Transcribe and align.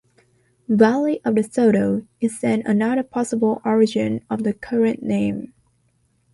"Valley 0.67 1.21
of 1.23 1.35
the 1.35 1.43
Soto" 1.43 2.07
is 2.19 2.39
then 2.39 2.63
another 2.65 3.03
possible 3.03 3.61
origin 3.63 4.25
of 4.31 4.41
the 4.41 4.51
current 4.51 5.03
name. 5.03 5.53